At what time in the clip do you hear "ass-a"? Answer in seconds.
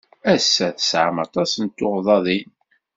0.33-0.67